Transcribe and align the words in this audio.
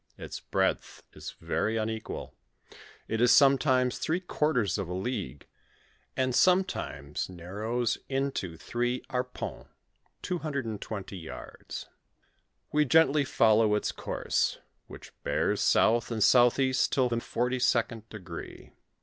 Its 0.17 0.39
breadth 0.39 1.03
is 1.13 1.35
very 1.39 1.77
unequal: 1.77 2.33
it 3.07 3.21
is 3.21 3.31
sometimes 3.31 3.99
three 3.99 4.19
quarters 4.19 4.79
of 4.79 4.87
a 4.89 4.95
league, 4.95 5.45
and 6.17 6.33
sometimes 6.33 7.29
narrows 7.29 7.99
in 8.09 8.31
to 8.31 8.57
three 8.57 9.03
arpentt 9.11 9.67
(220 10.23 11.15
yards). 11.15 11.87
"We 12.71 12.83
gently 12.83 13.23
follow 13.23 13.75
its 13.75 13.91
course, 13.91 14.57
which 14.87 15.11
be^ 15.23 15.55
south 15.59 16.09
and 16.09 16.23
southeast 16.23 16.91
till 16.91 17.07
the 17.07 17.19
forty 17.19 17.59
second 17.59 18.09
degree. 18.09 18.73